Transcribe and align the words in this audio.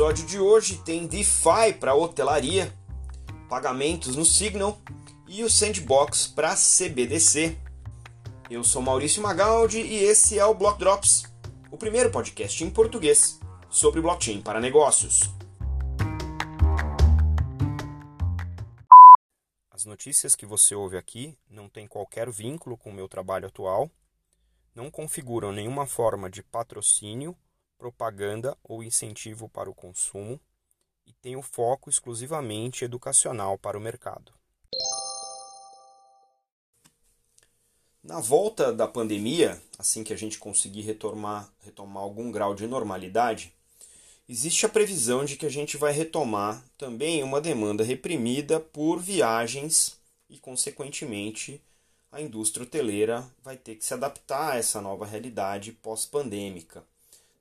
episódio 0.00 0.24
de 0.24 0.38
hoje 0.40 0.78
tem 0.78 1.06
DeFi 1.06 1.74
para 1.78 1.94
hotelaria, 1.94 2.74
pagamentos 3.50 4.16
no 4.16 4.24
Signal 4.24 4.80
e 5.28 5.44
o 5.44 5.50
Sandbox 5.50 6.26
para 6.26 6.56
CBDC. 6.56 7.58
Eu 8.48 8.64
sou 8.64 8.80
Maurício 8.80 9.22
Magaldi 9.22 9.78
e 9.78 9.96
esse 9.96 10.38
é 10.38 10.44
o 10.46 10.54
Block 10.54 10.78
Drops, 10.78 11.24
o 11.70 11.76
primeiro 11.76 12.10
podcast 12.10 12.64
em 12.64 12.70
português 12.70 13.38
sobre 13.68 14.00
blockchain 14.00 14.40
para 14.40 14.58
negócios. 14.58 15.28
As 19.70 19.84
notícias 19.84 20.34
que 20.34 20.46
você 20.46 20.74
ouve 20.74 20.96
aqui 20.96 21.36
não 21.46 21.68
têm 21.68 21.86
qualquer 21.86 22.30
vínculo 22.30 22.78
com 22.78 22.88
o 22.88 22.94
meu 22.94 23.06
trabalho 23.06 23.48
atual, 23.48 23.90
não 24.74 24.90
configuram 24.90 25.52
nenhuma 25.52 25.84
forma 25.84 26.30
de 26.30 26.42
patrocínio 26.42 27.36
propaganda 27.80 28.54
ou 28.62 28.82
incentivo 28.82 29.48
para 29.48 29.70
o 29.70 29.74
consumo 29.74 30.38
e 31.06 31.12
tem 31.14 31.34
o 31.34 31.40
foco 31.42 31.88
exclusivamente 31.88 32.84
educacional 32.84 33.56
para 33.56 33.78
o 33.78 33.80
mercado. 33.80 34.34
Na 38.04 38.20
volta 38.20 38.70
da 38.70 38.86
pandemia, 38.86 39.60
assim 39.78 40.04
que 40.04 40.12
a 40.12 40.16
gente 40.16 40.38
conseguir 40.38 40.82
retomar, 40.82 41.50
retomar 41.60 42.02
algum 42.02 42.30
grau 42.30 42.54
de 42.54 42.66
normalidade, 42.66 43.52
existe 44.28 44.66
a 44.66 44.68
previsão 44.68 45.24
de 45.24 45.36
que 45.36 45.46
a 45.46 45.50
gente 45.50 45.78
vai 45.78 45.92
retomar 45.92 46.62
também 46.76 47.22
uma 47.22 47.40
demanda 47.40 47.82
reprimida 47.82 48.60
por 48.60 49.00
viagens 49.00 49.98
e, 50.28 50.38
consequentemente, 50.38 51.62
a 52.12 52.20
indústria 52.20 52.64
hoteleira 52.64 53.26
vai 53.42 53.56
ter 53.56 53.76
que 53.76 53.84
se 53.84 53.94
adaptar 53.94 54.52
a 54.52 54.56
essa 54.56 54.80
nova 54.80 55.06
realidade 55.06 55.72
pós-pandêmica 55.72 56.84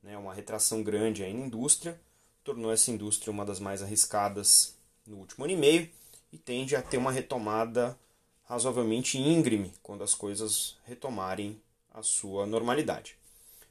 né, 0.01 0.17
uma 0.17 0.33
retração 0.33 0.81
grande 0.81 1.23
aí 1.23 1.33
na 1.33 1.45
indústria, 1.45 1.99
tornou 2.43 2.71
essa 2.71 2.91
indústria 2.91 3.31
uma 3.31 3.45
das 3.45 3.59
mais 3.59 3.81
arriscadas 3.81 4.75
no 5.05 5.17
último 5.17 5.45
ano 5.45 5.53
e 5.53 5.57
meio 5.57 5.89
e 6.31 6.37
tende 6.37 6.75
a 6.75 6.81
ter 6.81 6.97
uma 6.97 7.11
retomada 7.11 7.97
razoavelmente 8.43 9.17
íngreme 9.17 9.73
quando 9.83 10.03
as 10.03 10.15
coisas 10.15 10.77
retomarem 10.85 11.61
a 11.93 12.01
sua 12.01 12.45
normalidade. 12.45 13.15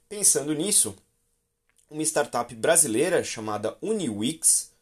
Pensando 0.08 0.54
nisso, 0.54 0.96
uma 1.90 2.02
startup 2.02 2.54
brasileira 2.54 3.24
chamada 3.24 3.76
UniWix 3.80 4.72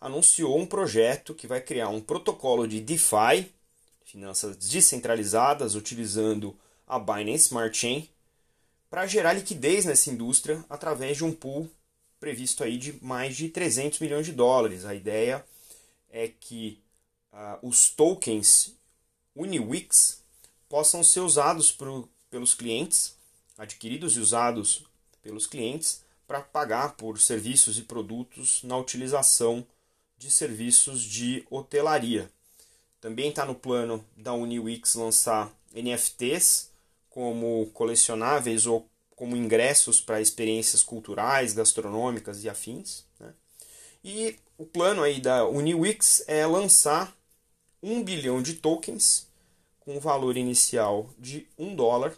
anunciou 0.00 0.58
um 0.58 0.66
projeto 0.66 1.34
que 1.34 1.46
vai 1.46 1.60
criar 1.60 1.88
um 1.88 2.00
protocolo 2.00 2.66
de 2.66 2.80
DeFi, 2.80 3.52
finanças 4.04 4.56
descentralizadas, 4.56 5.74
utilizando 5.74 6.56
a 6.86 6.98
Binance 6.98 7.46
Smart 7.46 7.76
Chain, 7.76 8.08
para 8.92 9.06
gerar 9.06 9.32
liquidez 9.32 9.86
nessa 9.86 10.10
indústria 10.10 10.62
através 10.68 11.16
de 11.16 11.24
um 11.24 11.32
pool 11.32 11.66
previsto 12.20 12.62
aí 12.62 12.76
de 12.76 13.02
mais 13.02 13.34
de 13.34 13.48
300 13.48 13.98
milhões 14.00 14.26
de 14.26 14.32
dólares. 14.32 14.84
A 14.84 14.94
ideia 14.94 15.42
é 16.10 16.28
que 16.28 16.78
uh, 17.32 17.66
os 17.66 17.88
tokens 17.88 18.74
UniWix 19.34 20.22
possam 20.68 21.02
ser 21.02 21.20
usados 21.20 21.72
por, 21.72 22.06
pelos 22.28 22.52
clientes, 22.52 23.16
adquiridos 23.56 24.18
e 24.18 24.20
usados 24.20 24.84
pelos 25.22 25.46
clientes, 25.46 26.02
para 26.26 26.42
pagar 26.42 26.92
por 26.92 27.18
serviços 27.18 27.78
e 27.78 27.82
produtos 27.84 28.62
na 28.62 28.76
utilização 28.76 29.66
de 30.18 30.30
serviços 30.30 31.00
de 31.00 31.46
hotelaria. 31.48 32.30
Também 33.00 33.30
está 33.30 33.46
no 33.46 33.54
plano 33.54 34.04
da 34.14 34.34
UniWix 34.34 34.96
lançar 34.96 35.50
NFTs 35.74 36.71
como 37.12 37.66
colecionáveis 37.74 38.66
ou 38.66 38.88
como 39.14 39.36
ingressos 39.36 40.00
para 40.00 40.20
experiências 40.20 40.82
culturais, 40.82 41.52
gastronômicas 41.52 42.42
e 42.42 42.48
afins. 42.48 43.04
Né? 43.20 43.34
E 44.02 44.36
o 44.56 44.64
plano 44.64 45.02
aí 45.02 45.20
da 45.20 45.46
UniWix 45.46 46.24
é 46.26 46.46
lançar 46.46 47.14
um 47.82 48.02
bilhão 48.02 48.40
de 48.40 48.54
tokens 48.54 49.26
com 49.78 50.00
valor 50.00 50.36
inicial 50.36 51.10
de 51.18 51.46
um 51.58 51.76
dólar, 51.76 52.16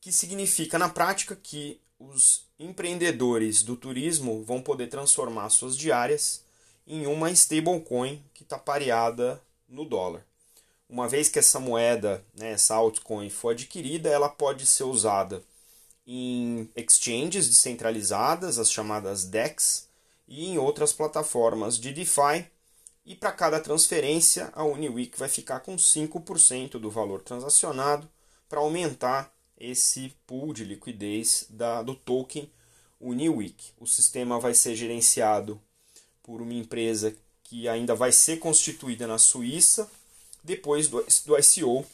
que 0.00 0.10
significa 0.10 0.78
na 0.78 0.88
prática 0.88 1.36
que 1.36 1.78
os 1.98 2.46
empreendedores 2.58 3.62
do 3.62 3.76
turismo 3.76 4.42
vão 4.44 4.62
poder 4.62 4.86
transformar 4.86 5.50
suas 5.50 5.76
diárias 5.76 6.44
em 6.86 7.06
uma 7.06 7.30
stablecoin 7.30 8.22
que 8.32 8.44
está 8.44 8.58
pareada 8.58 9.42
no 9.68 9.84
dólar. 9.84 10.24
Uma 10.88 11.08
vez 11.08 11.28
que 11.28 11.38
essa 11.38 11.58
moeda, 11.58 12.24
né, 12.34 12.52
essa 12.52 12.74
altcoin 12.74 13.28
for 13.28 13.50
adquirida, 13.50 14.08
ela 14.08 14.28
pode 14.28 14.64
ser 14.66 14.84
usada 14.84 15.42
em 16.06 16.70
exchanges 16.76 17.48
descentralizadas, 17.48 18.58
as 18.58 18.70
chamadas 18.70 19.24
DEX, 19.24 19.88
e 20.28 20.46
em 20.46 20.58
outras 20.58 20.92
plataformas 20.92 21.78
de 21.78 21.92
DeFi. 21.92 22.46
E 23.04 23.14
para 23.14 23.32
cada 23.32 23.60
transferência, 23.60 24.50
a 24.52 24.64
Uniwick 24.64 25.18
vai 25.18 25.28
ficar 25.28 25.60
com 25.60 25.76
5% 25.76 26.72
do 26.78 26.90
valor 26.90 27.20
transacionado 27.20 28.08
para 28.48 28.60
aumentar 28.60 29.32
esse 29.58 30.14
pool 30.26 30.52
de 30.52 30.64
liquidez 30.64 31.46
da, 31.50 31.82
do 31.82 31.94
token 31.94 32.50
Uniwick. 33.00 33.72
O 33.78 33.86
sistema 33.86 34.38
vai 34.38 34.54
ser 34.54 34.74
gerenciado 34.74 35.60
por 36.22 36.40
uma 36.40 36.54
empresa 36.54 37.16
que 37.44 37.68
ainda 37.68 37.94
vai 37.94 38.10
ser 38.10 38.38
constituída 38.38 39.06
na 39.06 39.18
Suíça 39.18 39.88
depois 40.46 40.88
do, 40.88 41.04
do 41.26 41.36
ICO, 41.36 41.84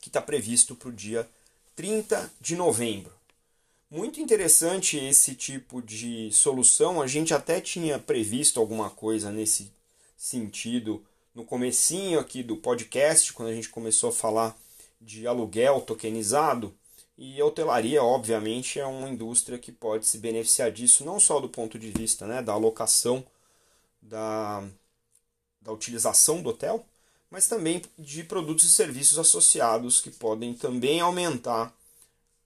que 0.00 0.08
está 0.08 0.22
previsto 0.22 0.74
para 0.74 0.88
o 0.88 0.92
dia 0.92 1.28
30 1.76 2.32
de 2.40 2.56
novembro. 2.56 3.12
Muito 3.90 4.20
interessante 4.20 4.96
esse 4.96 5.34
tipo 5.34 5.80
de 5.80 6.32
solução. 6.32 7.00
A 7.00 7.06
gente 7.06 7.32
até 7.32 7.60
tinha 7.60 7.98
previsto 7.98 8.58
alguma 8.58 8.90
coisa 8.90 9.30
nesse 9.30 9.70
sentido 10.16 11.04
no 11.34 11.44
comecinho 11.44 12.18
aqui 12.18 12.42
do 12.42 12.56
podcast, 12.56 13.32
quando 13.32 13.50
a 13.50 13.54
gente 13.54 13.68
começou 13.68 14.10
a 14.10 14.12
falar 14.12 14.56
de 15.00 15.26
aluguel 15.26 15.80
tokenizado. 15.82 16.74
E 17.16 17.40
a 17.40 17.44
hotelaria, 17.44 18.02
obviamente, 18.02 18.80
é 18.80 18.86
uma 18.86 19.08
indústria 19.08 19.58
que 19.58 19.70
pode 19.70 20.06
se 20.06 20.18
beneficiar 20.18 20.70
disso, 20.72 21.04
não 21.04 21.20
só 21.20 21.38
do 21.38 21.48
ponto 21.48 21.78
de 21.78 21.90
vista 21.90 22.26
né, 22.26 22.42
da 22.42 22.52
alocação 22.52 23.24
da, 24.00 24.64
da 25.60 25.72
utilização 25.72 26.42
do 26.42 26.50
hotel, 26.50 26.84
mas 27.30 27.46
também 27.46 27.82
de 27.98 28.24
produtos 28.24 28.64
e 28.64 28.72
serviços 28.72 29.18
associados 29.18 30.00
que 30.00 30.10
podem 30.10 30.54
também 30.54 31.00
aumentar 31.00 31.74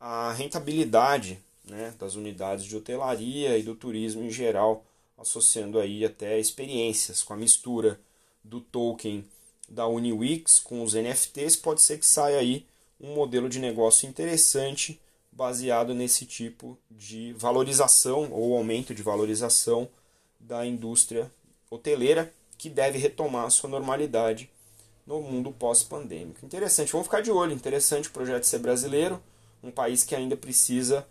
a 0.00 0.32
rentabilidade 0.32 1.38
né, 1.65 1.94
das 1.98 2.15
unidades 2.15 2.65
de 2.65 2.76
hotelaria 2.76 3.56
e 3.56 3.62
do 3.62 3.75
turismo 3.75 4.22
em 4.22 4.31
geral, 4.31 4.84
associando 5.16 5.78
aí 5.78 6.04
até 6.04 6.38
experiências 6.38 7.22
com 7.22 7.32
a 7.32 7.37
mistura 7.37 8.00
do 8.43 8.60
token 8.60 9.25
da 9.69 9.87
UniWix 9.87 10.59
com 10.59 10.82
os 10.82 10.94
NFTs, 10.94 11.56
pode 11.56 11.81
ser 11.81 11.99
que 11.99 12.06
saia 12.06 12.38
aí 12.38 12.66
um 13.00 13.14
modelo 13.14 13.49
de 13.49 13.59
negócio 13.59 14.09
interessante 14.09 15.00
baseado 15.31 15.94
nesse 15.94 16.26
tipo 16.26 16.76
de 16.91 17.32
valorização 17.34 18.31
ou 18.32 18.56
aumento 18.56 18.94
de 18.94 19.03
valorização 19.03 19.88
da 20.38 20.66
indústria 20.66 21.32
hoteleira 21.70 22.32
que 22.59 22.69
deve 22.69 22.99
retomar 22.99 23.50
sua 23.50 23.70
normalidade 23.70 24.50
no 25.06 25.20
mundo 25.20 25.52
pós-pandêmico. 25.52 26.44
Interessante, 26.44 26.92
vamos 26.92 27.06
ficar 27.06 27.20
de 27.20 27.30
olho. 27.30 27.52
Interessante 27.52 28.08
o 28.08 28.12
projeto 28.12 28.44
ser 28.44 28.58
brasileiro, 28.58 29.22
um 29.62 29.70
país 29.70 30.04
que 30.04 30.14
ainda 30.14 30.36
precisa 30.36 31.06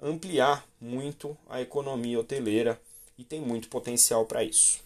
ampliar 0.00 0.66
muito 0.80 1.36
a 1.48 1.60
economia 1.60 2.18
hoteleira 2.18 2.80
e 3.16 3.24
tem 3.24 3.40
muito 3.40 3.68
potencial 3.68 4.26
para 4.26 4.42
isso. 4.42 4.82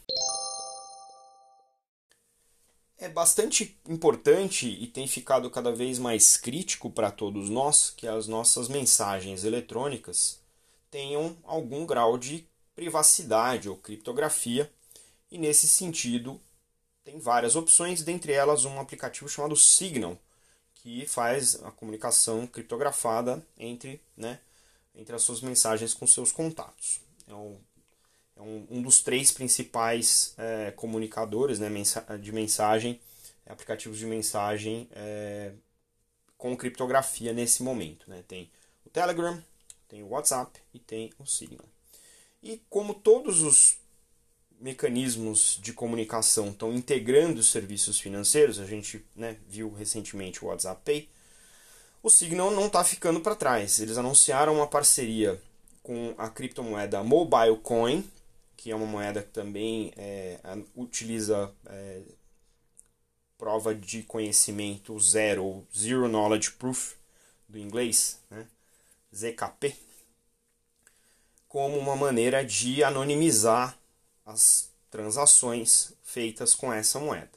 É 3.01 3.09
bastante 3.09 3.79
importante 3.89 4.67
e 4.69 4.87
tem 4.89 5.07
ficado 5.07 5.49
cada 5.51 5.73
vez 5.73 5.99
mais 6.01 6.37
crítico 6.37 6.91
para 6.91 7.13
todos 7.13 7.49
nós 7.49 7.91
que 7.91 8.09
as 8.09 8.27
nossas 8.27 8.69
mensagens 8.69 9.45
eletrônicas 9.45 10.41
tenham 10.91 11.37
algum 11.45 11.87
grau 11.87 12.19
de 12.19 12.45
privacidade 12.75 13.69
ou 13.69 13.77
criptografia, 13.77 14.71
e 15.31 15.37
nesse 15.37 15.69
sentido 15.69 16.41
tem 17.09 17.19
várias 17.19 17.57
opções, 17.57 18.03
dentre 18.03 18.35
elas 18.35 18.67
um 18.67 18.79
aplicativo 18.79 19.31
chamado 19.31 19.57
Signal, 19.57 20.19
que 20.75 21.07
faz 21.07 21.55
a 21.65 21.71
comunicação 21.71 22.47
criptografada 22.47 23.43
entre, 23.59 23.99
né, 24.15 24.39
entre 24.95 25.17
as 25.17 25.23
suas 25.23 25.41
mensagens 25.41 25.95
com 25.95 26.07
seus 26.07 26.31
contatos. 26.31 27.01
É 27.27 27.33
um, 27.33 27.57
é 28.37 28.43
um, 28.43 28.67
um 28.71 28.83
dos 28.83 29.01
três 29.01 29.33
principais 29.33 30.35
é, 30.37 30.71
comunicadores 30.73 31.59
né, 31.59 31.71
de 32.21 32.31
mensagem, 32.31 33.01
aplicativos 33.47 33.97
de 33.97 34.05
mensagem 34.05 34.87
é, 34.93 35.53
com 36.37 36.55
criptografia 36.55 37.33
nesse 37.33 37.63
momento. 37.63 38.05
Né? 38.11 38.23
Tem 38.29 38.51
o 38.85 38.91
Telegram, 38.91 39.43
tem 39.89 40.03
o 40.03 40.09
WhatsApp 40.09 40.61
e 40.75 40.79
tem 40.79 41.11
o 41.19 41.25
Signal. 41.25 41.65
E 42.43 42.61
como 42.69 42.93
todos 42.93 43.41
os 43.41 43.79
mecanismos 44.61 45.59
de 45.63 45.73
comunicação 45.73 46.49
estão 46.49 46.73
integrando 46.73 47.41
os 47.41 47.51
serviços 47.51 48.01
financeiros, 48.01 48.59
a 48.59 48.67
gente 48.67 49.05
né, 49.15 49.37
viu 49.49 49.73
recentemente 49.73 50.45
o 50.45 50.49
WhatsApp 50.49 50.81
Pay, 50.85 51.09
o 52.03 52.11
Signal 52.11 52.51
não 52.51 52.67
está 52.67 52.85
ficando 52.85 53.21
para 53.21 53.35
trás. 53.35 53.81
Eles 53.81 53.99
anunciaram 53.99 54.55
uma 54.55 54.67
parceria 54.67 55.41
com 55.83 56.15
a 56.19 56.29
criptomoeda 56.29 57.03
Mobile 57.03 57.59
Coin, 57.63 58.09
que 58.57 58.71
é 58.71 58.77
uma 58.77 58.87
moeda 58.87 59.23
que 59.23 59.31
também 59.31 59.93
é, 59.97 60.39
utiliza 60.77 61.53
é, 61.67 62.03
prova 63.39 63.75
de 63.75 64.03
conhecimento 64.03 64.99
zero, 64.99 65.65
Zero 65.75 66.09
Knowledge 66.09 66.53
Proof, 66.53 66.95
do 67.49 67.59
inglês, 67.59 68.21
né? 68.31 68.47
ZKP, 69.15 69.75
como 71.49 71.79
uma 71.79 71.97
maneira 71.97 72.45
de 72.45 72.85
anonimizar 72.85 73.78
as 74.29 74.69
transações 74.91 75.93
feitas 76.03 76.55
com 76.55 76.73
essa 76.73 77.01
moeda. 77.01 77.31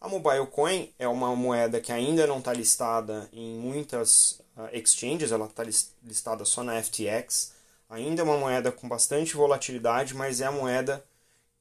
A 0.00 0.08
Mobile 0.08 0.46
Coin 0.46 0.92
é 0.98 1.08
uma 1.08 1.34
moeda 1.34 1.80
que 1.80 1.90
ainda 1.90 2.26
não 2.26 2.38
está 2.38 2.52
listada 2.52 3.28
em 3.32 3.58
muitas 3.58 4.40
uh, 4.56 4.68
exchanges, 4.72 5.32
ela 5.32 5.46
está 5.46 5.64
listada 6.04 6.44
só 6.44 6.62
na 6.62 6.80
FTX. 6.80 7.52
Ainda 7.88 8.20
é 8.20 8.24
uma 8.24 8.36
moeda 8.36 8.70
com 8.70 8.86
bastante 8.86 9.34
volatilidade, 9.34 10.14
mas 10.14 10.40
é 10.40 10.46
a 10.46 10.52
moeda 10.52 11.02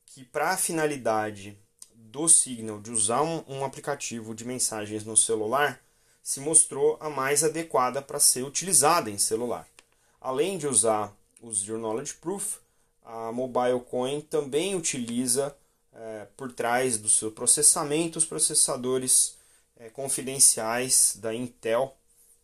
que, 0.06 0.24
para 0.26 0.52
a 0.52 0.58
finalidade 0.58 1.58
do 1.96 2.28
Signal 2.28 2.80
de 2.80 2.92
usar 2.92 3.24
um, 3.24 3.44
um 3.48 3.66
aplicativo 3.66 4.36
de 4.36 4.46
mensagens 4.46 5.06
no 5.06 5.16
celular, 5.16 5.82
se 6.22 6.42
mostrou 6.42 6.98
a 7.00 7.10
mais 7.10 7.44
adequada 7.44 8.02
para 8.02 8.20
ser 8.20 8.44
utilizada 8.44 9.10
em 9.10 9.18
celular. 9.18 9.66
Além 10.20 10.58
de 10.58 10.68
usar 10.68 11.16
o 11.42 11.54
Zero 11.54 11.80
Knowledge 11.80 12.16
Proof, 12.16 12.58
a 13.08 13.32
Mobile 13.32 13.80
Coin 13.90 14.20
também 14.20 14.76
utiliza 14.76 15.56
é, 15.94 16.28
por 16.36 16.52
trás 16.52 16.98
do 16.98 17.08
seu 17.08 17.32
processamento 17.32 18.20
os 18.20 18.26
processadores 18.26 19.38
é, 19.78 19.90
confidenciais 19.90 21.18
da 21.22 21.34
Intel, 21.34 21.96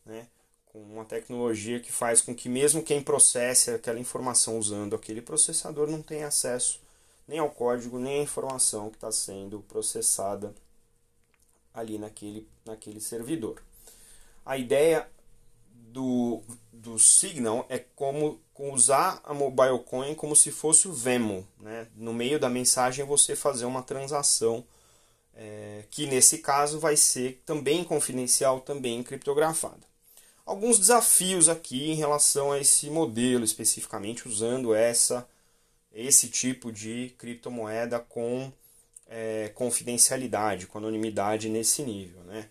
né, 0.06 0.26
com 0.68 0.82
uma 0.82 1.04
tecnologia 1.04 1.82
que 1.82 1.92
faz 1.92 2.22
com 2.22 2.34
que 2.34 2.48
mesmo 2.48 2.82
quem 2.82 3.04
processe 3.04 3.72
aquela 3.72 4.00
informação 4.00 4.58
usando 4.58 4.96
aquele 4.96 5.22
processador 5.22 5.90
não 5.90 6.02
tenha 6.02 6.28
acesso 6.28 6.82
nem 7.28 7.40
ao 7.40 7.50
código 7.50 8.00
nem 8.00 8.22
à 8.22 8.24
informação 8.24 8.90
que 8.90 8.96
está 8.96 9.12
sendo 9.12 9.60
processada 9.68 10.56
ali 11.74 11.98
naquele, 11.98 12.48
naquele 12.66 13.02
servidor. 13.02 13.62
A 14.46 14.58
ideia 14.58 15.10
do, 15.74 16.42
do 16.72 16.98
Signal 16.98 17.66
é 17.70 17.80
como 17.80 18.40
usar 18.58 19.20
a 19.24 19.34
Mobile 19.34 19.80
Coin 19.80 20.14
como 20.16 20.36
se 20.36 20.52
fosse 20.52 20.88
o 20.88 20.94
Venmo. 20.94 21.48
Né? 21.60 21.88
No 21.96 22.14
meio 22.14 22.40
da 22.40 22.50
mensagem 22.50 23.06
você 23.06 23.36
fazer 23.36 23.66
uma 23.66 23.82
transação 23.82 24.64
é, 25.36 25.84
que 25.90 26.06
nesse 26.06 26.38
caso 26.38 26.80
vai 26.80 26.96
ser 26.96 27.42
também 27.46 27.84
confidencial, 27.84 28.60
também 28.62 29.02
criptografada. 29.02 29.82
Alguns 30.46 30.78
desafios 30.78 31.48
aqui 31.48 31.92
em 31.92 31.96
relação 31.96 32.52
a 32.52 32.60
esse 32.60 32.90
modelo, 32.90 33.44
especificamente 33.44 34.28
usando 34.28 34.74
essa, 34.76 35.28
esse 35.94 36.28
tipo 36.28 36.72
de 36.72 37.16
criptomoeda 37.18 38.00
com 38.00 38.52
é, 39.08 39.50
confidencialidade, 39.56 40.68
com 40.68 40.78
anonimidade 40.78 41.50
nesse 41.50 41.82
nível. 41.82 42.22
Né? 42.24 42.50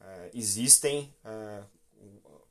É, 0.00 0.30
existem 0.34 1.12
é, 1.24 1.62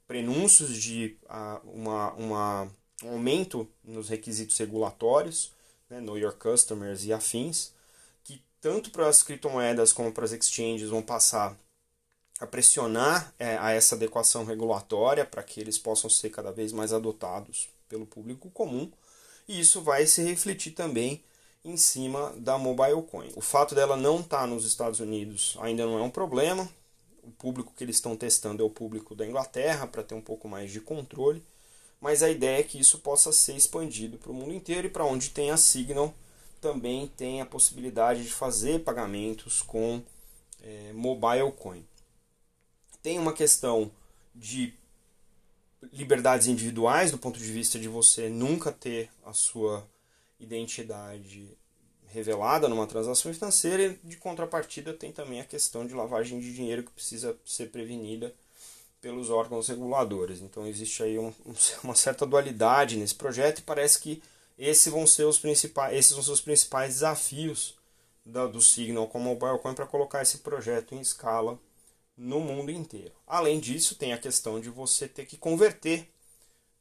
prenúncios 0.07 0.77
de 0.77 1.17
uma, 1.63 2.13
uma, 2.13 2.71
um 3.05 3.13
aumento 3.13 3.67
nos 3.83 4.09
requisitos 4.09 4.57
regulatórios, 4.57 5.51
né, 5.89 5.99
Know 5.99 6.17
Your 6.17 6.33
Customers 6.33 7.05
e 7.05 7.13
afins, 7.13 7.71
que 8.23 8.41
tanto 8.59 8.89
para 8.89 9.07
as 9.07 9.21
criptomoedas 9.21 9.93
como 9.93 10.11
para 10.11 10.25
as 10.25 10.31
exchanges 10.31 10.89
vão 10.89 11.01
passar 11.01 11.57
a 12.39 12.47
pressionar 12.47 13.33
é, 13.39 13.57
a 13.57 13.71
essa 13.71 13.95
adequação 13.95 14.43
regulatória 14.43 15.25
para 15.25 15.43
que 15.43 15.61
eles 15.61 15.77
possam 15.77 16.09
ser 16.09 16.29
cada 16.29 16.51
vez 16.51 16.73
mais 16.73 16.91
adotados 16.91 17.69
pelo 17.87 18.05
público 18.05 18.49
comum, 18.49 18.91
e 19.47 19.59
isso 19.59 19.81
vai 19.81 20.05
se 20.05 20.23
refletir 20.23 20.71
também 20.71 21.23
em 21.63 21.77
cima 21.77 22.33
da 22.37 22.57
mobile 22.57 23.01
coin. 23.03 23.31
O 23.35 23.41
fato 23.41 23.73
dela 23.73 23.95
não 23.95 24.19
estar 24.19 24.41
tá 24.41 24.47
nos 24.47 24.65
Estados 24.65 24.99
Unidos 24.99 25.55
ainda 25.61 25.85
não 25.85 25.97
é 25.97 26.01
um 26.01 26.09
problema, 26.09 26.69
o 27.23 27.31
público 27.31 27.73
que 27.75 27.83
eles 27.83 27.95
estão 27.95 28.15
testando 28.15 28.61
é 28.61 28.65
o 28.65 28.69
público 28.69 29.15
da 29.15 29.25
Inglaterra, 29.25 29.87
para 29.87 30.03
ter 30.03 30.13
um 30.13 30.21
pouco 30.21 30.47
mais 30.47 30.71
de 30.71 30.79
controle. 30.79 31.43
Mas 32.05 32.21
a 32.21 32.29
ideia 32.29 32.59
é 32.59 32.63
que 32.63 32.79
isso 32.79 32.99
possa 32.99 33.31
ser 33.31 33.55
expandido 33.55 34.19
para 34.19 34.31
o 34.31 34.35
mundo 34.35 34.53
inteiro 34.53 34.85
e 34.85 34.91
para 34.91 35.03
onde 35.03 35.31
tem 35.31 35.49
a 35.49 35.57
Signal 35.57 36.13
também 36.61 37.07
tem 37.07 37.41
a 37.41 37.47
possibilidade 37.47 38.21
de 38.21 38.29
fazer 38.29 38.83
pagamentos 38.83 39.63
com 39.63 40.03
é, 40.61 40.93
mobile 40.93 41.51
coin. 41.53 41.83
Tem 43.01 43.17
uma 43.17 43.33
questão 43.33 43.89
de 44.35 44.75
liberdades 45.91 46.45
individuais 46.45 47.09
do 47.09 47.17
ponto 47.17 47.39
de 47.39 47.51
vista 47.51 47.79
de 47.79 47.87
você 47.87 48.29
nunca 48.29 48.71
ter 48.71 49.09
a 49.25 49.33
sua 49.33 49.83
identidade 50.39 51.57
revelada 52.05 52.69
numa 52.69 52.85
transação 52.85 53.33
financeira 53.33 53.81
e 53.81 54.07
de 54.07 54.17
contrapartida 54.17 54.93
tem 54.93 55.11
também 55.11 55.41
a 55.41 55.45
questão 55.45 55.87
de 55.87 55.95
lavagem 55.95 56.39
de 56.39 56.53
dinheiro 56.53 56.83
que 56.83 56.91
precisa 56.91 57.35
ser 57.43 57.71
prevenida 57.71 58.31
pelos 59.05 59.29
órgãos 59.29 59.67
reguladores. 59.67 60.41
Então 60.41 60.65
existe 60.65 61.03
aí 61.03 61.19
um, 61.19 61.31
uma 61.83 61.93
certa 61.93 62.25
dualidade 62.25 62.97
nesse 62.97 63.13
projeto 63.13 63.59
e 63.59 63.61
parece 63.61 64.01
que 64.01 64.19
esses 64.57 64.91
vão 64.91 65.05
ser 65.05 65.25
os 65.25 65.37
principais, 65.37 65.95
esses 65.95 66.13
vão 66.13 66.23
ser 66.23 66.31
os 66.31 66.41
principais 66.41 66.95
desafios 66.95 67.75
da, 68.25 68.47
do 68.47 68.59
Signal 68.59 69.07
com 69.07 69.19
o 69.19 69.21
Mobile 69.21 69.59
Coin 69.59 69.75
para 69.75 69.85
colocar 69.85 70.23
esse 70.23 70.39
projeto 70.39 70.95
em 70.95 71.01
escala 71.01 71.59
no 72.17 72.39
mundo 72.39 72.71
inteiro. 72.71 73.11
Além 73.27 73.59
disso, 73.59 73.93
tem 73.93 74.11
a 74.11 74.17
questão 74.17 74.59
de 74.59 74.71
você 74.71 75.07
ter 75.07 75.27
que 75.27 75.37
converter 75.37 76.09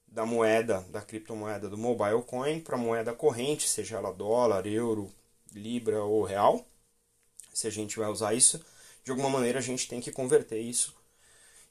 da 0.09 0.25
moeda, 0.25 0.81
da 0.88 1.03
criptomoeda 1.03 1.69
do 1.69 1.76
mobile 1.76 2.23
coin 2.23 2.59
para 2.59 2.79
moeda 2.79 3.12
corrente, 3.12 3.69
seja 3.69 3.97
ela 3.97 4.12
dólar, 4.12 4.67
euro, 4.67 5.12
libra 5.53 6.03
ou 6.03 6.23
real. 6.23 6.65
Se 7.53 7.67
a 7.67 7.71
gente 7.71 7.99
vai 7.99 8.09
usar 8.09 8.32
isso, 8.32 8.65
de 9.05 9.11
alguma 9.11 9.29
maneira 9.29 9.59
a 9.59 9.62
gente 9.62 9.87
tem 9.87 10.00
que 10.00 10.11
converter 10.11 10.61
isso 10.61 10.94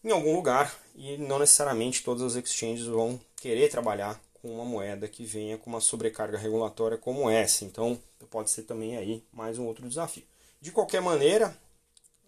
em 0.04 0.12
algum 0.12 0.36
lugar 0.36 0.78
e 0.96 1.18
não 1.18 1.40
necessariamente 1.40 2.04
todas 2.04 2.22
as 2.24 2.36
exchanges 2.36 2.86
vão 2.86 3.20
querer 3.38 3.70
trabalhar 3.70 4.22
com 4.42 4.54
uma 4.54 4.66
moeda 4.66 5.08
que 5.08 5.26
venha 5.26 5.58
com 5.58 5.70
uma 5.70 5.80
sobrecarga 5.80 6.38
regulatória 6.38 6.98
como 6.98 7.30
essa. 7.30 7.64
Então, 7.64 7.98
pode 8.30 8.50
ser 8.50 8.64
também 8.64 8.98
aí 8.98 9.24
mais 9.32 9.60
um 9.60 9.66
outro 9.66 9.88
desafio. 9.88 10.24
De 10.60 10.72
qualquer 10.72 11.02
maneira, 11.02 11.56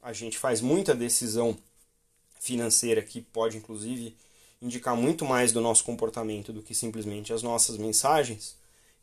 a 0.03 0.13
gente 0.13 0.37
faz 0.37 0.61
muita 0.61 0.93
decisão 0.93 1.57
financeira 2.39 3.01
que 3.01 3.21
pode 3.21 3.57
inclusive 3.57 4.15
indicar 4.61 4.95
muito 4.95 5.25
mais 5.25 5.51
do 5.51 5.59
nosso 5.59 5.83
comportamento 5.83 6.53
do 6.53 6.61
que 6.61 6.75
simplesmente 6.75 7.33
as 7.33 7.41
nossas 7.41 7.77
mensagens 7.77 8.55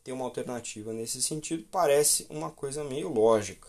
ter 0.03 0.11
uma 0.11 0.25
alternativa 0.25 0.91
nesse 0.93 1.21
sentido 1.21 1.65
parece 1.69 2.25
uma 2.29 2.49
coisa 2.49 2.83
meio 2.83 3.09
lógica. 3.09 3.67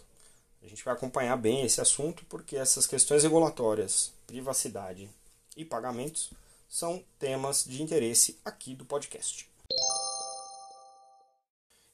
A 0.62 0.66
gente 0.68 0.84
vai 0.84 0.94
acompanhar 0.94 1.36
bem 1.36 1.64
esse 1.64 1.80
assunto 1.80 2.24
porque 2.28 2.56
essas 2.56 2.86
questões 2.86 3.22
regulatórias, 3.22 4.13
privacidade 4.26 5.08
e 5.56 5.64
pagamentos 5.64 6.30
são 6.68 7.02
temas 7.18 7.64
de 7.64 7.82
interesse 7.82 8.38
aqui 8.44 8.74
do 8.74 8.84
podcast. 8.84 9.48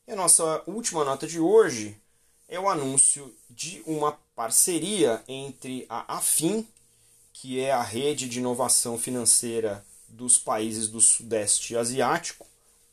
E 0.06 0.12
a 0.12 0.16
nossa 0.16 0.62
última 0.66 1.04
nota 1.04 1.26
de 1.26 1.38
hoje 1.38 1.96
é 2.48 2.58
o 2.58 2.68
anúncio 2.68 3.32
de 3.48 3.82
uma 3.86 4.18
parceria 4.34 5.22
entre 5.28 5.86
a 5.88 6.16
AFIN, 6.16 6.66
que 7.32 7.60
é 7.60 7.70
a 7.70 7.82
rede 7.82 8.28
de 8.28 8.38
inovação 8.38 8.98
financeira 8.98 9.84
dos 10.08 10.36
países 10.36 10.88
do 10.88 11.00
Sudeste 11.00 11.76
Asiático, 11.76 12.46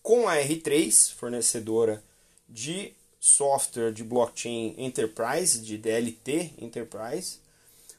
com 0.04 0.28
a 0.28 0.36
R3, 0.36 1.14
fornecedora 1.16 2.04
de 2.48 2.94
software 3.20 3.92
de 3.92 4.04
blockchain 4.04 4.76
enterprise, 4.78 5.60
de 5.60 5.78
DLT 5.78 6.54
enterprise, 6.60 7.40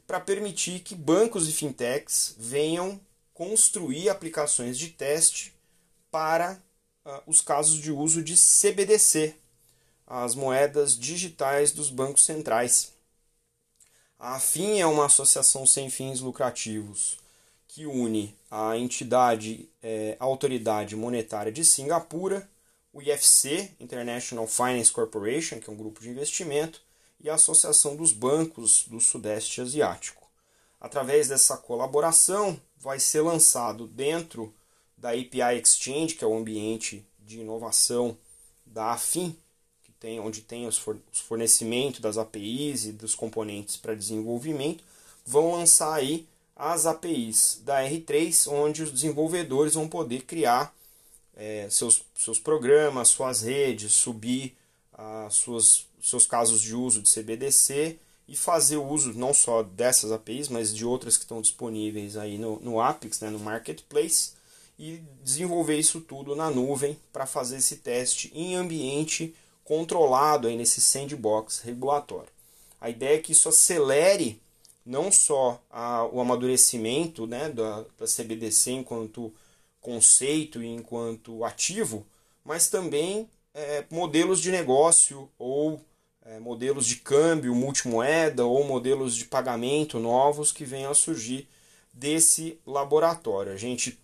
para 0.08 0.18
permitir 0.18 0.80
que 0.80 0.94
bancos 0.94 1.46
e 1.50 1.52
fintechs 1.52 2.34
venham 2.38 2.98
construir 3.34 4.08
aplicações 4.08 4.78
de 4.78 4.88
teste 4.88 5.54
para 6.10 6.58
uh, 7.04 7.22
os 7.26 7.42
casos 7.42 7.76
de 7.76 7.92
uso 7.92 8.22
de 8.22 8.34
CBDC, 8.34 9.36
as 10.06 10.34
moedas 10.34 10.98
digitais 10.98 11.72
dos 11.72 11.90
bancos 11.90 12.24
centrais. 12.24 12.94
A 14.18 14.36
AFIN 14.36 14.80
é 14.80 14.86
uma 14.86 15.04
associação 15.04 15.66
sem 15.66 15.90
fins 15.90 16.20
lucrativos 16.20 17.18
que 17.68 17.84
une 17.84 18.34
a 18.50 18.78
entidade 18.78 19.68
é, 19.82 20.16
Autoridade 20.18 20.96
Monetária 20.96 21.52
de 21.52 21.62
Singapura, 21.66 22.48
o 22.94 23.02
IFC, 23.02 23.72
International 23.78 24.46
Finance 24.46 24.90
Corporation, 24.90 25.60
que 25.60 25.68
é 25.68 25.72
um 25.72 25.76
grupo 25.76 26.00
de 26.00 26.08
investimento, 26.08 26.80
e 27.20 27.28
a 27.28 27.34
Associação 27.34 27.96
dos 27.96 28.12
Bancos 28.12 28.84
do 28.86 29.00
Sudeste 29.00 29.60
Asiático. 29.60 30.28
Através 30.80 31.28
dessa 31.28 31.56
colaboração, 31.56 32.60
vai 32.76 33.00
ser 33.00 33.22
lançado 33.22 33.86
dentro 33.86 34.54
da 34.96 35.10
API 35.10 35.60
Exchange, 35.60 36.14
que 36.14 36.24
é 36.24 36.26
o 36.26 36.36
ambiente 36.36 37.04
de 37.18 37.40
inovação 37.40 38.16
da 38.64 38.92
AFIM, 38.92 39.36
que 39.82 39.92
tem, 39.92 40.20
onde 40.20 40.42
tem 40.42 40.66
os 40.66 40.80
fornecimentos 41.12 42.00
das 42.00 42.16
APIs 42.16 42.84
e 42.86 42.92
dos 42.92 43.14
componentes 43.14 43.76
para 43.76 43.94
desenvolvimento, 43.94 44.84
vão 45.24 45.52
lançar 45.52 45.94
aí 45.94 46.26
as 46.54 46.86
APIs 46.86 47.60
da 47.64 47.82
R3, 47.82 48.50
onde 48.50 48.82
os 48.82 48.92
desenvolvedores 48.92 49.74
vão 49.74 49.88
poder 49.88 50.22
criar 50.22 50.74
é, 51.36 51.68
seus, 51.70 52.02
seus 52.16 52.38
programas, 52.38 53.08
suas 53.08 53.42
redes, 53.42 53.92
subir 53.92 54.56
as 54.98 55.34
suas, 55.36 55.86
seus 56.02 56.26
casos 56.26 56.60
de 56.60 56.74
uso 56.74 57.00
de 57.00 57.08
CBDC 57.08 57.98
e 58.26 58.36
fazer 58.36 58.76
uso 58.76 59.14
não 59.14 59.32
só 59.32 59.62
dessas 59.62 60.10
APIs, 60.10 60.48
mas 60.48 60.74
de 60.74 60.84
outras 60.84 61.16
que 61.16 61.22
estão 61.22 61.40
disponíveis 61.40 62.16
aí 62.16 62.36
no, 62.36 62.58
no 62.58 62.80
Apex, 62.80 63.20
né, 63.20 63.30
no 63.30 63.38
Marketplace, 63.38 64.32
e 64.78 65.00
desenvolver 65.22 65.78
isso 65.78 66.00
tudo 66.00 66.36
na 66.36 66.50
nuvem 66.50 66.98
para 67.12 67.26
fazer 67.26 67.56
esse 67.56 67.76
teste 67.76 68.30
em 68.34 68.54
ambiente 68.54 69.34
controlado 69.64 70.48
aí 70.48 70.56
nesse 70.56 70.80
sandbox 70.80 71.60
regulatório. 71.60 72.30
A 72.80 72.90
ideia 72.90 73.16
é 73.16 73.20
que 73.20 73.32
isso 73.32 73.48
acelere 73.48 74.40
não 74.84 75.12
só 75.12 75.60
a, 75.70 76.04
o 76.06 76.20
amadurecimento 76.20 77.26
né, 77.26 77.48
da, 77.50 77.84
da 77.98 78.06
CBDC 78.06 78.72
enquanto 78.72 79.32
conceito 79.80 80.62
e 80.62 80.66
enquanto 80.66 81.44
ativo, 81.44 82.06
mas 82.44 82.68
também 82.68 83.28
é, 83.58 83.84
modelos 83.90 84.40
de 84.40 84.52
negócio 84.52 85.28
ou 85.36 85.84
é, 86.24 86.38
modelos 86.38 86.86
de 86.86 86.96
câmbio 86.96 87.52
multimoeda 87.56 88.46
ou 88.46 88.62
modelos 88.62 89.16
de 89.16 89.24
pagamento 89.24 89.98
novos 89.98 90.52
que 90.52 90.64
venham 90.64 90.92
a 90.92 90.94
surgir 90.94 91.48
desse 91.92 92.60
laboratório. 92.64 93.52
A 93.52 93.56
gente 93.56 93.98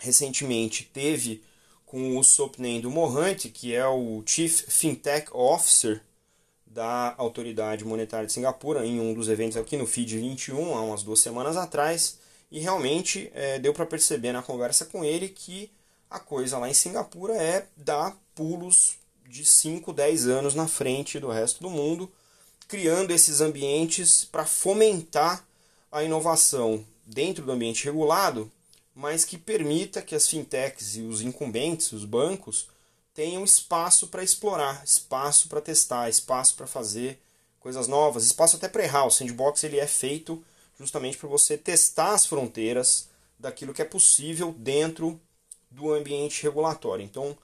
recentemente 0.00 0.90
teve 0.92 1.44
com 1.86 2.18
o 2.18 2.24
Sopnendo 2.24 2.90
Mohante, 2.90 3.50
que 3.50 3.72
é 3.72 3.86
o 3.86 4.20
Chief 4.26 4.64
Fintech 4.68 5.28
Officer 5.32 6.02
da 6.66 7.14
Autoridade 7.18 7.84
Monetária 7.84 8.26
de 8.26 8.32
Singapura, 8.32 8.84
em 8.84 8.98
um 8.98 9.14
dos 9.14 9.28
eventos 9.28 9.56
aqui 9.56 9.76
no 9.76 9.86
FID 9.86 10.18
21, 10.18 10.74
há 10.74 10.80
umas 10.80 11.02
duas 11.04 11.20
semanas 11.20 11.56
atrás, 11.56 12.18
e 12.50 12.58
realmente 12.58 13.30
é, 13.34 13.58
deu 13.58 13.72
para 13.74 13.86
perceber 13.86 14.32
na 14.32 14.42
conversa 14.42 14.86
com 14.86 15.04
ele 15.04 15.28
que 15.28 15.70
a 16.10 16.18
coisa 16.18 16.58
lá 16.58 16.68
em 16.68 16.74
Singapura 16.74 17.34
é 17.34 17.66
dar 17.76 18.21
pulos 18.34 18.96
de 19.28 19.44
5, 19.44 19.92
10 19.92 20.26
anos 20.28 20.54
na 20.54 20.68
frente 20.68 21.18
do 21.18 21.28
resto 21.28 21.62
do 21.62 21.70
mundo, 21.70 22.10
criando 22.68 23.10
esses 23.10 23.40
ambientes 23.40 24.24
para 24.24 24.44
fomentar 24.44 25.46
a 25.90 26.02
inovação 26.02 26.84
dentro 27.06 27.44
do 27.44 27.52
ambiente 27.52 27.84
regulado, 27.84 28.50
mas 28.94 29.24
que 29.24 29.38
permita 29.38 30.02
que 30.02 30.14
as 30.14 30.28
fintechs 30.28 30.96
e 30.96 31.02
os 31.02 31.22
incumbentes, 31.22 31.92
os 31.92 32.04
bancos, 32.04 32.68
tenham 33.14 33.44
espaço 33.44 34.08
para 34.08 34.22
explorar, 34.22 34.82
espaço 34.84 35.48
para 35.48 35.60
testar, 35.60 36.08
espaço 36.08 36.54
para 36.54 36.66
fazer 36.66 37.20
coisas 37.60 37.86
novas, 37.86 38.24
espaço 38.24 38.56
até 38.56 38.68
para 38.68 38.84
errar. 38.84 39.06
O 39.06 39.10
sandbox 39.10 39.64
ele 39.64 39.78
é 39.78 39.86
feito 39.86 40.42
justamente 40.78 41.16
para 41.16 41.28
você 41.28 41.56
testar 41.56 42.14
as 42.14 42.26
fronteiras 42.26 43.08
daquilo 43.38 43.74
que 43.74 43.82
é 43.82 43.84
possível 43.84 44.54
dentro 44.58 45.20
do 45.70 45.92
ambiente 45.92 46.42
regulatório. 46.42 47.04
Então, 47.04 47.36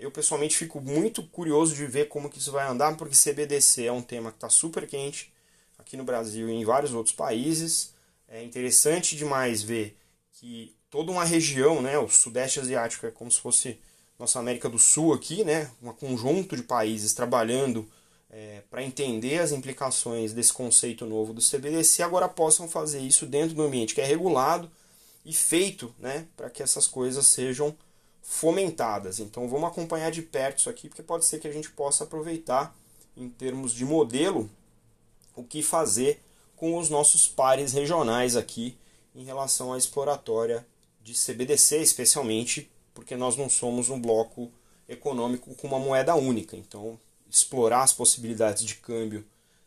eu 0.00 0.10
pessoalmente 0.10 0.56
fico 0.56 0.80
muito 0.80 1.22
curioso 1.22 1.74
de 1.74 1.86
ver 1.86 2.08
como 2.08 2.28
que 2.28 2.38
isso 2.38 2.52
vai 2.52 2.66
andar, 2.66 2.96
porque 2.96 3.16
CBDC 3.16 3.86
é 3.86 3.92
um 3.92 4.02
tema 4.02 4.30
que 4.30 4.36
está 4.36 4.48
super 4.48 4.86
quente 4.86 5.32
aqui 5.78 5.96
no 5.96 6.04
Brasil 6.04 6.48
e 6.48 6.52
em 6.52 6.64
vários 6.64 6.92
outros 6.92 7.14
países. 7.14 7.92
É 8.28 8.42
interessante 8.42 9.16
demais 9.16 9.62
ver 9.62 9.96
que 10.32 10.74
toda 10.90 11.10
uma 11.10 11.24
região, 11.24 11.82
né, 11.82 11.98
o 11.98 12.08
Sudeste 12.08 12.60
Asiático 12.60 13.06
é 13.06 13.10
como 13.10 13.30
se 13.30 13.40
fosse 13.40 13.78
nossa 14.18 14.38
América 14.38 14.68
do 14.68 14.78
Sul 14.78 15.12
aqui, 15.12 15.44
né, 15.44 15.70
um 15.82 15.92
conjunto 15.92 16.56
de 16.56 16.62
países 16.62 17.12
trabalhando 17.12 17.88
é, 18.30 18.62
para 18.70 18.82
entender 18.82 19.38
as 19.40 19.52
implicações 19.52 20.32
desse 20.32 20.52
conceito 20.52 21.06
novo 21.06 21.32
do 21.32 21.40
CBDC, 21.40 22.02
agora 22.02 22.28
possam 22.28 22.68
fazer 22.68 23.00
isso 23.00 23.26
dentro 23.26 23.54
do 23.54 23.62
ambiente 23.62 23.94
que 23.94 24.00
é 24.00 24.04
regulado 24.04 24.70
e 25.24 25.32
feito 25.32 25.94
né, 25.98 26.26
para 26.36 26.50
que 26.50 26.62
essas 26.62 26.86
coisas 26.86 27.26
sejam 27.26 27.76
fomentadas. 28.24 29.20
Então 29.20 29.46
vamos 29.46 29.68
acompanhar 29.68 30.10
de 30.10 30.22
perto 30.22 30.58
isso 30.58 30.70
aqui, 30.70 30.88
porque 30.88 31.02
pode 31.02 31.26
ser 31.26 31.38
que 31.38 31.46
a 31.46 31.52
gente 31.52 31.70
possa 31.70 32.04
aproveitar 32.04 32.74
em 33.16 33.28
termos 33.28 33.72
de 33.72 33.84
modelo 33.84 34.50
o 35.36 35.44
que 35.44 35.62
fazer 35.62 36.20
com 36.56 36.78
os 36.78 36.88
nossos 36.88 37.28
pares 37.28 37.72
regionais 37.72 38.34
aqui 38.34 38.76
em 39.14 39.24
relação 39.24 39.72
à 39.72 39.78
exploratória 39.78 40.66
de 41.02 41.12
CBDC, 41.12 41.78
especialmente 41.82 42.70
porque 42.94 43.14
nós 43.14 43.36
não 43.36 43.48
somos 43.48 43.90
um 43.90 44.00
bloco 44.00 44.50
econômico 44.88 45.54
com 45.54 45.66
uma 45.66 45.78
moeda 45.78 46.14
única. 46.14 46.56
Então, 46.56 46.98
explorar 47.28 47.82
as 47.82 47.92
possibilidades 47.92 48.64
de 48.64 48.76
câmbio 48.76 49.24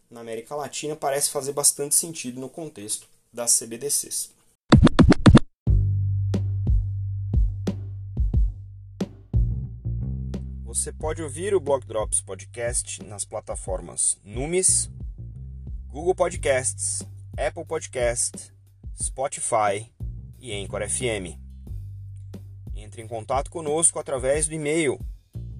na 0.09 0.21
América 0.21 0.55
Latina 0.55 0.95
parece 0.95 1.29
fazer 1.29 1.51
bastante 1.51 1.93
sentido 1.93 2.39
no 2.39 2.49
contexto 2.49 3.07
das 3.31 3.57
CBDCs. 3.57 4.31
Você 10.77 10.93
pode 10.93 11.21
ouvir 11.23 11.55
o 11.55 11.59
Block 11.59 11.87
Drops 11.87 12.21
Podcast 12.21 13.03
nas 13.03 13.25
plataformas 13.25 14.21
Numis, 14.23 14.91
Google 15.87 16.13
Podcasts, 16.13 17.01
Apple 17.35 17.65
Podcast, 17.65 18.53
Spotify 18.95 19.91
e 20.37 20.53
Anchor 20.53 20.87
FM. 20.87 21.35
Entre 22.75 23.01
em 23.01 23.07
contato 23.07 23.49
conosco 23.49 23.97
através 23.97 24.47
do 24.47 24.53
e-mail 24.53 24.99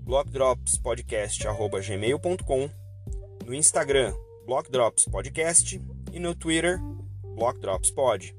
blockdropspodcast.gmail.com, 0.04 2.70
no 3.44 3.56
Instagram 3.56 4.14
blockdropspodcast 4.46 5.82
e 6.14 6.20
no 6.20 6.36
Twitter 6.36 6.80
blockdropspod. 7.36 8.37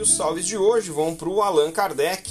Os 0.00 0.14
salves 0.14 0.46
de 0.46 0.56
hoje 0.56 0.90
vão 0.90 1.14
para 1.14 1.28
o 1.28 1.42
Allan 1.42 1.70
Kardec, 1.70 2.30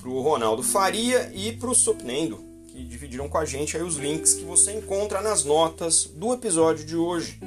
para 0.00 0.08
o 0.08 0.22
Ronaldo 0.22 0.62
Faria 0.62 1.30
e 1.34 1.52
para 1.52 1.68
o 1.68 1.74
Sopnendo, 1.74 2.42
que 2.68 2.82
dividiram 2.82 3.28
com 3.28 3.36
a 3.36 3.44
gente 3.44 3.76
aí 3.76 3.82
os 3.82 3.96
links 3.96 4.32
que 4.32 4.42
você 4.42 4.72
encontra 4.72 5.20
nas 5.20 5.44
notas 5.44 6.06
do 6.06 6.32
episódio 6.32 6.82
de 6.82 6.96
hoje. 6.96 7.38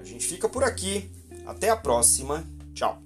A 0.00 0.04
gente 0.04 0.26
fica 0.26 0.48
por 0.48 0.64
aqui. 0.64 1.08
Até 1.46 1.70
a 1.70 1.76
próxima. 1.76 2.44
Tchau. 2.74 3.00